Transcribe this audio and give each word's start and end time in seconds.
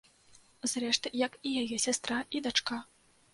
Зрэшты, 0.71 1.11
як 1.27 1.37
і 1.49 1.51
яе 1.61 1.77
сястра 1.85 2.17
і 2.39 2.43
дачка. 2.49 2.81